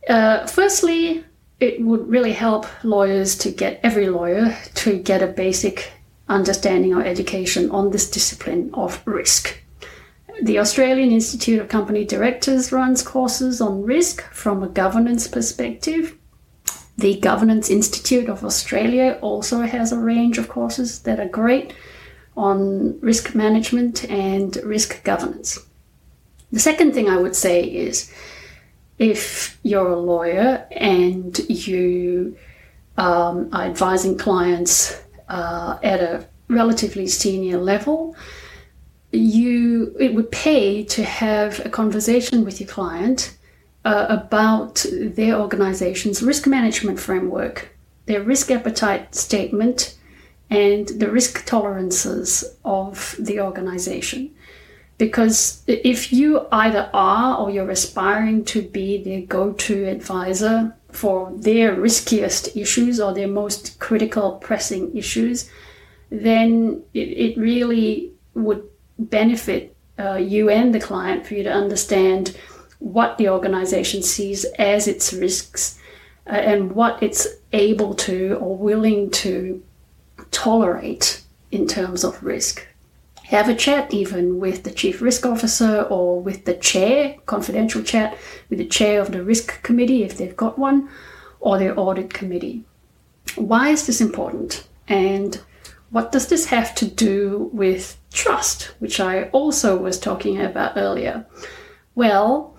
uh, 0.08 0.46
firstly, 0.46 1.24
it 1.60 1.80
would 1.80 2.08
really 2.08 2.32
help 2.32 2.66
lawyers 2.84 3.38
to 3.38 3.50
get 3.52 3.80
every 3.84 4.08
lawyer 4.08 4.56
to 4.74 4.98
get 4.98 5.22
a 5.22 5.28
basic 5.28 5.92
understanding 6.28 6.94
or 6.94 7.04
education 7.04 7.70
on 7.70 7.90
this 7.90 8.10
discipline 8.10 8.70
of 8.74 9.02
risk. 9.06 9.60
The 10.42 10.58
Australian 10.58 11.12
Institute 11.12 11.60
of 11.60 11.68
Company 11.68 12.04
Directors 12.04 12.72
runs 12.72 13.02
courses 13.02 13.60
on 13.60 13.82
risk 13.82 14.22
from 14.32 14.62
a 14.62 14.68
governance 14.68 15.28
perspective. 15.28 16.16
The 16.98 17.18
Governance 17.20 17.70
Institute 17.70 18.28
of 18.28 18.44
Australia 18.44 19.18
also 19.20 19.60
has 19.60 19.92
a 19.92 19.98
range 19.98 20.38
of 20.38 20.48
courses 20.48 21.02
that 21.02 21.20
are 21.20 21.28
great 21.28 21.74
on 22.36 22.98
risk 23.00 23.34
management 23.34 24.08
and 24.10 24.56
risk 24.64 25.04
governance. 25.04 25.58
The 26.52 26.60
second 26.60 26.94
thing 26.94 27.08
I 27.08 27.16
would 27.16 27.36
say 27.36 27.62
is 27.62 28.12
if 28.98 29.58
you're 29.62 29.92
a 29.92 29.98
lawyer 29.98 30.66
and 30.70 31.38
you 31.48 32.36
um, 32.96 33.50
are 33.52 33.64
advising 33.64 34.16
clients 34.16 35.00
uh, 35.28 35.78
at 35.82 36.00
a 36.00 36.26
relatively 36.48 37.06
senior 37.06 37.58
level, 37.58 38.16
you 39.12 39.94
it 39.98 40.14
would 40.14 40.30
pay 40.30 40.84
to 40.84 41.04
have 41.04 41.64
a 41.64 41.68
conversation 41.68 42.44
with 42.44 42.60
your 42.60 42.68
client 42.68 43.36
uh, 43.84 44.06
about 44.08 44.84
their 44.90 45.36
organization's 45.36 46.22
risk 46.22 46.46
management 46.46 46.98
framework, 46.98 47.76
their 48.06 48.22
risk 48.22 48.50
appetite 48.50 49.14
statement, 49.14 49.96
and 50.50 50.88
the 50.88 51.10
risk 51.10 51.44
tolerances 51.46 52.56
of 52.64 53.16
the 53.18 53.40
organization. 53.40 54.34
Because 54.96 55.62
if 55.66 56.12
you 56.12 56.46
either 56.52 56.88
are 56.94 57.38
or 57.38 57.50
you're 57.50 57.70
aspiring 57.70 58.44
to 58.46 58.62
be 58.62 59.02
their 59.02 59.22
go 59.22 59.52
to 59.52 59.86
advisor 59.86 60.74
for 60.94 61.32
their 61.34 61.74
riskiest 61.74 62.56
issues 62.56 63.00
or 63.00 63.12
their 63.12 63.28
most 63.28 63.78
critical 63.80 64.36
pressing 64.36 64.96
issues, 64.96 65.50
then 66.10 66.82
it, 66.94 67.08
it 67.08 67.36
really 67.36 68.12
would 68.34 68.62
benefit 68.98 69.74
uh, 69.98 70.14
you 70.14 70.48
and 70.48 70.74
the 70.74 70.80
client 70.80 71.26
for 71.26 71.34
you 71.34 71.42
to 71.42 71.52
understand 71.52 72.36
what 72.78 73.18
the 73.18 73.28
organization 73.28 74.02
sees 74.02 74.44
as 74.58 74.86
its 74.86 75.12
risks 75.12 75.78
uh, 76.26 76.30
and 76.30 76.72
what 76.72 77.02
it's 77.02 77.26
able 77.52 77.94
to 77.94 78.36
or 78.40 78.56
willing 78.56 79.10
to 79.10 79.62
tolerate 80.30 81.22
in 81.50 81.66
terms 81.66 82.04
of 82.04 82.22
risk. 82.22 82.66
Have 83.28 83.48
a 83.48 83.54
chat 83.54 83.92
even 83.94 84.38
with 84.38 84.64
the 84.64 84.70
chief 84.70 85.00
risk 85.00 85.24
officer 85.24 85.82
or 85.82 86.20
with 86.20 86.44
the 86.44 86.54
chair, 86.54 87.16
confidential 87.24 87.82
chat 87.82 88.18
with 88.50 88.58
the 88.58 88.66
chair 88.66 89.00
of 89.00 89.12
the 89.12 89.22
risk 89.22 89.62
committee 89.62 90.02
if 90.02 90.18
they've 90.18 90.36
got 90.36 90.58
one, 90.58 90.90
or 91.40 91.58
their 91.58 91.78
audit 91.78 92.12
committee. 92.12 92.64
Why 93.36 93.70
is 93.70 93.86
this 93.86 94.02
important? 94.02 94.68
And 94.88 95.40
what 95.90 96.12
does 96.12 96.26
this 96.26 96.46
have 96.46 96.74
to 96.74 96.86
do 96.86 97.50
with 97.52 97.96
trust, 98.12 98.74
which 98.78 99.00
I 99.00 99.24
also 99.30 99.76
was 99.76 99.98
talking 99.98 100.40
about 100.40 100.76
earlier? 100.76 101.24
Well, 101.94 102.54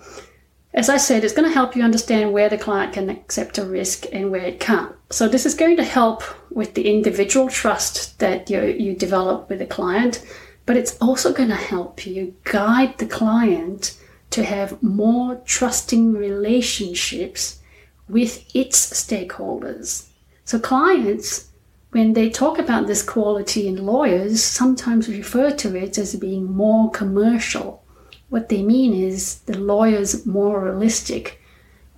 as 0.74 0.88
I 0.88 0.96
said, 0.96 1.22
it's 1.22 1.32
going 1.32 1.48
to 1.48 1.54
help 1.54 1.76
you 1.76 1.82
understand 1.82 2.32
where 2.32 2.48
the 2.48 2.58
client 2.58 2.92
can 2.92 3.08
accept 3.08 3.58
a 3.58 3.64
risk 3.64 4.04
and 4.12 4.30
where 4.30 4.42
it 4.42 4.58
can't. 4.58 4.94
So, 5.10 5.28
this 5.28 5.46
is 5.46 5.54
going 5.54 5.76
to 5.76 5.84
help 5.84 6.22
with 6.50 6.74
the 6.74 6.88
individual 6.88 7.48
trust 7.48 8.18
that 8.18 8.50
you, 8.50 8.62
you 8.62 8.94
develop 8.94 9.48
with 9.48 9.60
the 9.60 9.66
client, 9.66 10.24
but 10.66 10.76
it's 10.76 10.96
also 10.98 11.32
going 11.32 11.48
to 11.48 11.54
help 11.54 12.06
you 12.06 12.34
guide 12.44 12.98
the 12.98 13.06
client 13.06 13.96
to 14.30 14.44
have 14.44 14.82
more 14.82 15.40
trusting 15.44 16.12
relationships 16.12 17.60
with 18.08 18.44
its 18.54 18.92
stakeholders. 18.92 20.08
So, 20.44 20.58
clients 20.58 21.50
when 21.90 22.12
they 22.12 22.28
talk 22.28 22.58
about 22.58 22.86
this 22.86 23.02
quality 23.02 23.68
in 23.68 23.86
lawyers, 23.86 24.44
sometimes 24.44 25.08
refer 25.08 25.50
to 25.52 25.74
it 25.76 25.96
as 25.96 26.14
being 26.16 26.44
more 26.44 26.90
commercial. 26.90 27.82
What 28.28 28.50
they 28.50 28.62
mean 28.62 28.92
is 28.92 29.38
the 29.46 29.56
lawyer's 29.56 30.26
more 30.26 30.64
realistic 30.64 31.40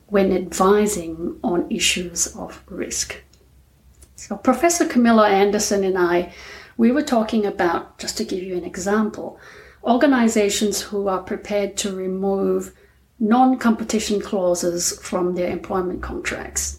when 0.07 0.31
advising 0.31 1.39
on 1.43 1.71
issues 1.71 2.29
of 2.37 2.63
risk. 2.69 3.23
So, 4.15 4.37
Professor 4.37 4.87
Camilla 4.87 5.29
Andersen 5.29 5.85
and 5.85 5.99
I, 5.99 6.33
we 6.79 6.91
were 6.91 7.03
talking 7.03 7.45
about, 7.45 7.99
just 7.99 8.17
to 8.17 8.25
give 8.25 8.43
you 8.43 8.57
an 8.57 8.65
example, 8.65 9.39
organizations 9.85 10.81
who 10.81 11.09
are 11.09 11.23
prepared 11.23 11.77
to 11.77 11.95
remove 11.95 12.75
non 13.21 13.59
competition 13.59 14.21
clauses 14.23 14.99
from 15.03 15.35
their 15.35 15.51
employment 15.51 16.03
contracts 16.03 16.79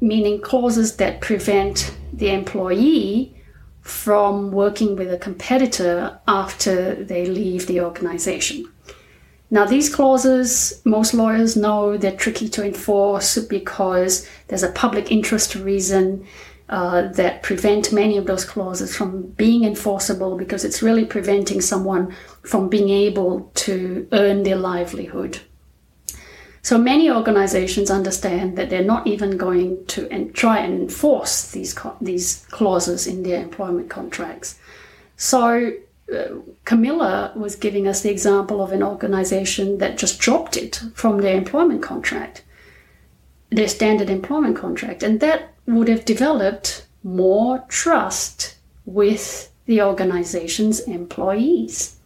meaning 0.00 0.40
clauses 0.40 0.96
that 0.96 1.20
prevent 1.20 1.94
the 2.12 2.30
employee 2.30 3.36
from 3.82 4.50
working 4.50 4.96
with 4.96 5.12
a 5.12 5.18
competitor 5.18 6.18
after 6.26 6.94
they 7.04 7.26
leave 7.26 7.66
the 7.66 7.80
organization. 7.80 8.64
Now, 9.50 9.64
these 9.64 9.92
clauses, 9.92 10.80
most 10.84 11.12
lawyers 11.12 11.56
know 11.56 11.96
they're 11.96 12.16
tricky 12.16 12.48
to 12.50 12.64
enforce 12.64 13.36
because 13.38 14.28
there's 14.46 14.62
a 14.62 14.70
public 14.70 15.10
interest 15.10 15.56
reason 15.56 16.24
uh, 16.70 17.08
that 17.08 17.42
prevent 17.42 17.92
many 17.92 18.16
of 18.16 18.26
those 18.26 18.44
clauses 18.44 18.96
from 18.96 19.22
being 19.32 19.64
enforceable 19.64 20.36
because 20.36 20.64
it's 20.64 20.82
really 20.82 21.04
preventing 21.04 21.60
someone 21.60 22.14
from 22.42 22.68
being 22.68 22.88
able 22.88 23.50
to 23.56 24.06
earn 24.12 24.44
their 24.44 24.56
livelihood. 24.56 25.40
So 26.62 26.78
many 26.78 27.10
organizations 27.10 27.90
understand 27.90 28.56
that 28.56 28.70
they're 28.70 28.84
not 28.84 29.08
even 29.08 29.36
going 29.36 29.84
to 29.86 30.30
try 30.32 30.58
and 30.58 30.82
enforce 30.82 31.50
these, 31.50 31.76
these 32.00 32.46
clauses 32.50 33.06
in 33.08 33.24
their 33.24 33.42
employment 33.42 33.90
contracts. 33.90 34.56
So 35.16 35.72
uh, 36.14 36.24
Camilla 36.64 37.32
was 37.34 37.56
giving 37.56 37.88
us 37.88 38.02
the 38.02 38.10
example 38.10 38.62
of 38.62 38.70
an 38.70 38.82
organization 38.82 39.78
that 39.78 39.98
just 39.98 40.20
dropped 40.20 40.56
it 40.56 40.80
from 40.94 41.20
their 41.20 41.36
employment 41.36 41.82
contract, 41.82 42.44
their 43.50 43.68
standard 43.68 44.08
employment 44.08 44.56
contract, 44.56 45.02
and 45.02 45.18
that 45.18 45.54
would 45.74 45.88
have 45.88 46.04
developed 46.04 46.86
more 47.02 47.64
trust 47.68 48.56
with 48.84 49.50
the 49.66 49.80
organization's 49.80 50.80
employees 50.80 51.96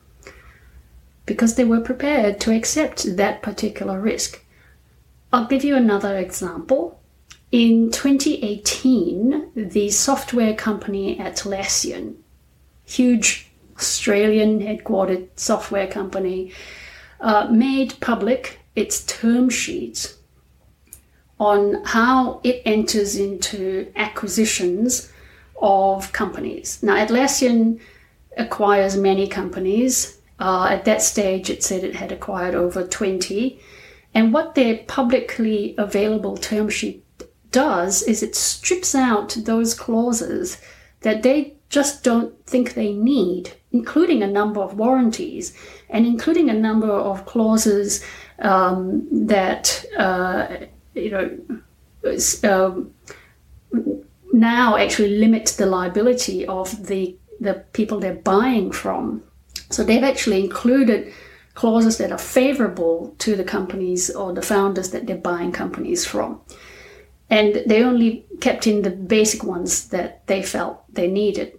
because 1.26 1.54
they 1.54 1.64
were 1.64 1.80
prepared 1.80 2.40
to 2.40 2.54
accept 2.54 3.16
that 3.16 3.42
particular 3.42 4.00
risk. 4.00 4.44
I'll 5.32 5.46
give 5.46 5.64
you 5.64 5.74
another 5.76 6.18
example. 6.18 7.00
In 7.50 7.90
2018, 7.90 9.52
the 9.54 9.90
software 9.90 10.54
company 10.54 11.16
Atlassian, 11.18 12.16
huge 12.84 13.50
Australian 13.76 14.60
headquartered 14.60 15.28
software 15.36 15.86
company, 15.86 16.52
uh, 17.20 17.48
made 17.50 18.00
public 18.00 18.60
its 18.76 19.04
term 19.06 19.48
sheet 19.48 20.14
on 21.38 21.82
how 21.84 22.40
it 22.44 22.62
enters 22.64 23.16
into 23.16 23.92
acquisitions 23.96 25.12
of 25.60 26.12
companies. 26.12 26.82
Now, 26.82 26.96
Atlassian 26.96 27.80
acquires 28.36 28.96
many 28.96 29.26
companies. 29.28 30.18
Uh, 30.38 30.68
at 30.70 30.84
that 30.84 31.02
stage, 31.02 31.50
it 31.50 31.62
said 31.62 31.84
it 31.84 31.96
had 31.96 32.12
acquired 32.12 32.54
over 32.54 32.86
20. 32.86 33.58
And 34.14 34.32
what 34.32 34.54
their 34.54 34.78
publicly 34.86 35.74
available 35.78 36.36
term 36.36 36.68
sheet 36.68 37.04
does 37.50 38.02
is 38.02 38.22
it 38.22 38.34
strips 38.34 38.94
out 38.94 39.36
those 39.44 39.74
clauses 39.74 40.60
that 41.00 41.22
they 41.22 41.54
just 41.68 42.04
don't 42.04 42.34
think 42.46 42.74
they 42.74 42.92
need, 42.92 43.52
including 43.72 44.22
a 44.22 44.26
number 44.26 44.60
of 44.60 44.78
warranties 44.78 45.56
and 45.88 46.06
including 46.06 46.48
a 46.50 46.54
number 46.54 46.90
of 46.90 47.26
clauses 47.26 48.04
um, 48.40 49.06
that, 49.10 49.84
uh, 49.98 50.66
you 50.94 51.10
know, 51.10 51.38
um, 52.44 52.94
now 54.32 54.76
actually 54.76 55.18
limit 55.18 55.54
the 55.56 55.66
liability 55.66 56.46
of 56.46 56.86
the 56.86 57.16
the 57.40 57.64
people 57.72 58.00
they're 58.00 58.14
buying 58.14 58.70
from. 58.70 59.22
So 59.70 59.82
they've 59.82 60.04
actually 60.04 60.40
included 60.40 61.12
clauses 61.54 61.98
that 61.98 62.12
are 62.12 62.18
favorable 62.18 63.14
to 63.18 63.36
the 63.36 63.44
companies 63.44 64.10
or 64.10 64.32
the 64.32 64.42
founders 64.42 64.90
that 64.90 65.06
they're 65.06 65.16
buying 65.16 65.52
companies 65.52 66.04
from. 66.04 66.40
And 67.30 67.62
they 67.66 67.82
only 67.82 68.26
kept 68.40 68.66
in 68.66 68.82
the 68.82 68.90
basic 68.90 69.42
ones 69.42 69.88
that 69.88 70.26
they 70.26 70.42
felt 70.42 70.84
they 70.92 71.08
needed. 71.08 71.58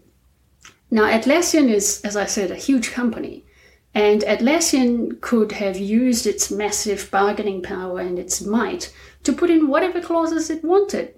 Now, 0.92 1.04
Atlassian 1.04 1.70
is, 1.70 2.01
as 2.01 2.15
I 2.15 2.25
said, 2.25 2.51
a 2.51 2.56
huge 2.56 2.92
company. 2.92 3.46
And 3.94 4.22
Atlassian 4.22 5.20
could 5.22 5.54
have 5.54 5.77
used 5.77 6.27
its 6.27 6.51
massive 6.51 7.10
bargaining 7.12 7.62
power 7.62 8.00
and 8.00 8.20
its 8.20 8.42
might 8.42 8.94
to 9.25 9.34
put 9.34 9.50
in 9.50 9.67
whatever 9.67 10.01
clauses 10.01 10.50
it 10.50 10.63
wanted. 10.63 11.13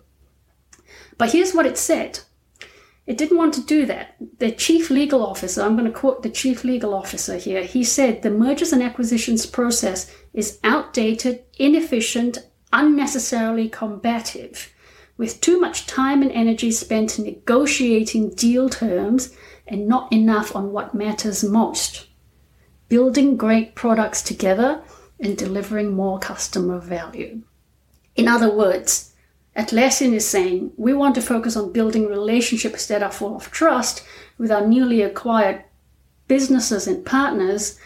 But 1.17 1.31
here's 1.31 1.53
what 1.53 1.65
it 1.65 1.77
said 1.77 2.19
it 3.05 3.17
didn't 3.17 3.37
want 3.37 3.53
to 3.53 3.63
do 3.63 3.85
that. 3.85 4.15
The 4.39 4.51
chief 4.51 4.89
legal 4.89 5.25
officer, 5.25 5.61
I'm 5.61 5.77
going 5.77 5.91
to 5.91 5.97
quote 5.97 6.23
the 6.23 6.29
chief 6.29 6.65
legal 6.65 6.93
officer 6.93 7.37
here, 7.37 7.63
he 7.63 7.83
said 7.83 8.21
the 8.21 8.29
mergers 8.29 8.73
and 8.73 8.83
acquisitions 8.83 9.45
process 9.45 10.13
is 10.33 10.59
outdated, 10.63 11.43
inefficient, 11.57 12.39
unnecessarily 12.73 13.69
combative, 13.69 14.73
with 15.15 15.39
too 15.39 15.57
much 15.59 15.87
time 15.87 16.21
and 16.21 16.31
energy 16.33 16.69
spent 16.69 17.17
negotiating 17.17 18.31
deal 18.31 18.67
terms 18.67 19.33
and 19.65 19.87
not 19.87 20.11
enough 20.11 20.53
on 20.53 20.73
what 20.73 20.93
matters 20.93 21.43
most 21.43 22.07
building 22.89 23.35
great 23.35 23.75
products 23.75 24.21
together 24.21 24.81
and 25.19 25.37
delivering 25.37 25.93
more 25.93 26.19
customer 26.19 26.79
value. 26.79 27.41
In 28.17 28.27
other 28.27 28.51
words, 28.51 29.13
Atlassian 29.55 30.13
is 30.13 30.27
saying 30.27 30.73
we 30.75 30.93
want 30.93 31.15
to 31.15 31.21
focus 31.21 31.55
on 31.55 31.71
building 31.71 32.07
relationships 32.07 32.87
that 32.87 33.03
are 33.03 33.11
full 33.11 33.35
of 33.35 33.51
trust 33.51 34.03
with 34.37 34.51
our 34.51 34.67
newly 34.67 35.01
acquired 35.01 35.63
businesses 36.27 36.87
and 36.87 37.05
partners, 37.05 37.79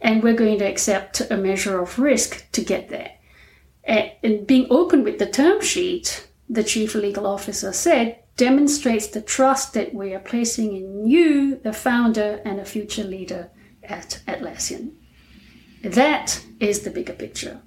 and 0.00 0.22
we're 0.22 0.34
going 0.34 0.58
to 0.58 0.64
accept 0.64 1.20
a 1.30 1.36
measure 1.36 1.80
of 1.80 1.98
risk 1.98 2.50
to 2.52 2.62
get 2.62 2.88
there. 2.90 3.12
And 3.84 4.46
being 4.46 4.66
open 4.70 5.02
with 5.02 5.18
the 5.18 5.26
term 5.26 5.62
sheet, 5.62 6.28
the 6.48 6.62
chief 6.62 6.94
legal 6.94 7.26
officer 7.26 7.72
said, 7.72 8.18
demonstrates 8.36 9.08
the 9.08 9.20
trust 9.20 9.72
that 9.74 9.92
we 9.94 10.14
are 10.14 10.20
placing 10.20 10.76
in 10.76 11.08
you, 11.08 11.56
the 11.56 11.72
founder 11.72 12.40
and 12.44 12.60
a 12.60 12.64
future 12.64 13.04
leader 13.04 13.50
at 13.82 14.20
Atlassian. 14.28 14.92
That 15.82 16.44
is 16.60 16.80
the 16.80 16.90
bigger 16.90 17.14
picture. 17.14 17.62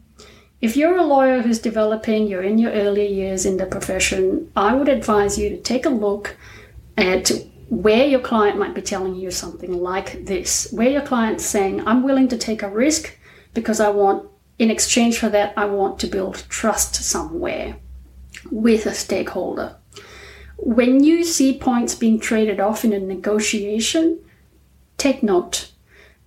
If 0.62 0.78
you're 0.78 0.98
a 0.98 1.04
lawyer 1.04 1.42
who's 1.42 1.60
developing, 1.60 2.28
you're 2.28 2.44
in 2.44 2.60
your 2.60 2.72
early 2.72 3.12
years 3.12 3.48
in 3.48 3.58
the 3.58 3.66
profession, 3.66 4.52
I 4.56 4.76
would 4.76 4.90
advise 4.90 5.38
you 5.38 5.50
to 5.50 5.58
take 5.58 5.88
a 5.88 5.90
look 5.90 6.38
at 6.98 7.32
where 7.70 8.06
your 8.06 8.20
client 8.20 8.60
might 8.60 8.76
be 8.76 8.82
telling 8.82 9.16
you 9.16 9.32
something 9.32 9.74
like 9.74 10.26
this, 10.26 10.72
where 10.72 10.90
your 10.90 11.02
client's 11.02 11.46
saying, 11.46 11.88
I'm 11.88 12.04
willing 12.04 12.28
to 12.28 12.38
take 12.38 12.62
a 12.62 12.70
risk 12.70 13.18
because 13.56 13.80
I 13.80 13.90
want, 13.90 14.30
in 14.60 14.70
exchange 14.70 15.18
for 15.18 15.30
that, 15.30 15.54
I 15.58 15.66
want 15.66 16.00
to 16.02 16.08
build 16.08 16.44
trust 16.48 16.94
somewhere 16.96 17.78
with 18.52 18.86
a 18.86 18.94
stakeholder. 18.94 19.78
When 20.58 21.04
you 21.04 21.24
see 21.24 21.58
points 21.58 21.96
being 21.96 22.20
traded 22.20 22.60
off 22.60 22.86
in 22.86 22.94
a 22.94 23.00
negotiation, 23.00 24.20
take 24.98 25.24
note 25.24 25.72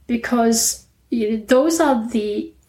because 0.09 0.87
those 1.11 1.79
are 1.79 2.09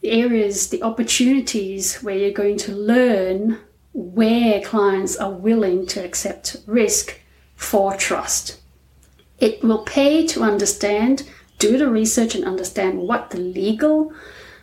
the 0.05 0.21
areas, 0.21 0.69
the 0.69 0.83
opportunities 0.83 1.95
where 2.03 2.15
you're 2.15 2.31
going 2.43 2.57
to 2.57 2.71
learn 2.71 3.57
where 3.93 4.61
clients 4.61 5.17
are 5.17 5.31
willing 5.31 5.87
to 5.87 6.05
accept 6.05 6.57
risk 6.67 7.19
for 7.55 7.95
trust. 7.95 8.59
It 9.39 9.63
will 9.63 9.79
pay 9.79 10.27
to 10.27 10.43
understand, 10.43 11.27
do 11.57 11.79
the 11.79 11.89
research, 11.89 12.35
and 12.35 12.45
understand 12.45 12.99
what 12.99 13.31
the 13.31 13.39
legal 13.39 14.13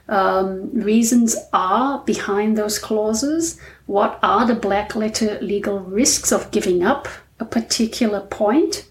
um, 0.09 0.71
reasons 0.73 1.35
are 1.53 2.05
behind 2.05 2.57
those 2.57 2.79
clauses. 2.79 3.59
What 3.87 4.21
are 4.23 4.47
the 4.47 4.55
black 4.55 4.95
letter 4.95 5.41
legal 5.41 5.81
risks 5.81 6.31
of 6.31 6.53
giving 6.53 6.85
up 6.85 7.09
a 7.41 7.45
particular 7.45 8.21
point, 8.21 8.87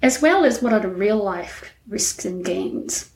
as 0.00 0.22
well 0.22 0.46
as 0.46 0.62
what 0.62 0.72
are 0.72 0.80
the 0.80 0.88
real 0.88 1.22
life 1.22 1.74
risks 1.86 2.24
and 2.24 2.42
gains. 2.42 3.11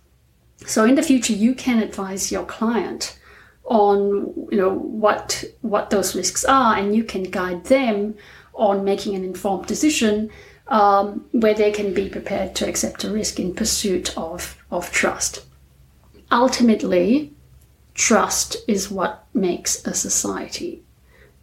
So 0.64 0.84
in 0.84 0.94
the 0.94 1.02
future, 1.02 1.32
you 1.32 1.54
can 1.54 1.82
advise 1.82 2.32
your 2.32 2.44
client 2.44 3.18
on 3.64 4.32
you 4.50 4.58
know 4.58 4.72
what 4.72 5.44
what 5.60 5.90
those 5.90 6.14
risks 6.14 6.44
are, 6.44 6.76
and 6.76 6.94
you 6.94 7.04
can 7.04 7.24
guide 7.24 7.64
them 7.64 8.14
on 8.54 8.84
making 8.84 9.14
an 9.14 9.24
informed 9.24 9.66
decision 9.66 10.30
um, 10.68 11.24
where 11.32 11.54
they 11.54 11.70
can 11.70 11.94
be 11.94 12.08
prepared 12.08 12.54
to 12.56 12.68
accept 12.68 13.04
a 13.04 13.10
risk 13.10 13.38
in 13.38 13.54
pursuit 13.54 14.16
of, 14.16 14.56
of 14.70 14.90
trust. 14.90 15.44
Ultimately, 16.32 17.32
trust 17.94 18.56
is 18.66 18.90
what 18.90 19.26
makes 19.32 19.86
a 19.86 19.94
society, 19.94 20.82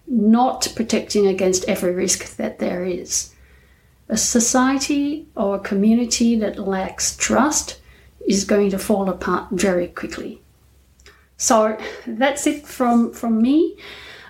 not 0.08 0.74
protecting 0.76 1.28
against 1.28 1.66
every 1.66 1.94
risk 1.94 2.36
that 2.36 2.60
there 2.60 2.84
is. 2.84 3.34
A 4.10 4.18
society 4.18 5.28
or 5.36 5.56
a 5.56 5.60
community 5.60 6.36
that 6.38 6.60
lacks 6.60 7.16
trust 7.16 7.80
is 8.28 8.44
going 8.46 8.70
to 8.72 8.80
fall 8.80 9.10
apart 9.10 9.50
very 9.52 9.88
quickly. 9.88 10.42
So 11.38 11.78
that's 12.06 12.48
it 12.48 12.66
from 12.66 13.14
from 13.14 13.42
me. 13.42 13.78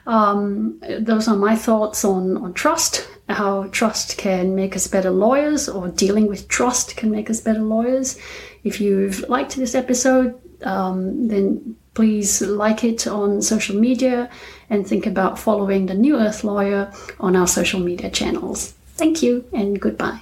Um, 0.05 0.81
those 0.99 1.27
are 1.27 1.35
my 1.35 1.55
thoughts 1.55 2.03
on, 2.03 2.37
on 2.37 2.53
trust, 2.53 3.07
how 3.29 3.69
trust 3.71 4.17
can 4.17 4.53
make 4.53 4.75
us 4.75 4.87
better 4.87 5.11
lawyers, 5.11 5.69
or 5.69 5.87
dealing 5.87 6.27
with 6.27 6.47
trust 6.47 6.97
can 6.97 7.09
make 7.09 7.29
us 7.29 7.39
better 7.39 7.61
lawyers. 7.61 8.17
If 8.63 8.81
you've 8.81 9.27
liked 9.29 9.55
this 9.55 9.75
episode, 9.75 10.39
um, 10.63 11.27
then 11.27 11.77
please 11.93 12.41
like 12.41 12.83
it 12.83 13.07
on 13.07 13.41
social 13.41 13.77
media 13.79 14.29
and 14.69 14.85
think 14.85 15.05
about 15.05 15.39
following 15.39 15.85
the 15.85 15.93
New 15.93 16.17
Earth 16.17 16.43
Lawyer 16.43 16.91
on 17.19 17.35
our 17.35 17.47
social 17.47 17.79
media 17.79 18.09
channels. 18.09 18.73
Thank 18.95 19.23
you 19.23 19.45
and 19.53 19.79
goodbye. 19.79 20.21